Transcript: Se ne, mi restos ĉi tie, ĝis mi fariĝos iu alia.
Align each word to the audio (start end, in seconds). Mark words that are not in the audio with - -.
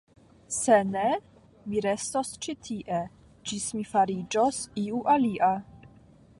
Se 0.59 0.77
ne, 0.93 1.03
mi 1.73 1.83
restos 1.87 2.31
ĉi 2.45 2.57
tie, 2.69 3.03
ĝis 3.51 3.69
mi 3.77 3.87
fariĝos 3.93 4.63
iu 4.87 5.07
alia. 5.17 5.55